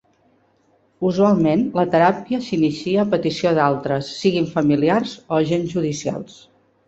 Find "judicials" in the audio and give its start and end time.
5.77-6.41